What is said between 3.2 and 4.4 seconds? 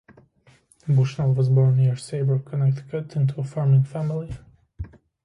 a farming family.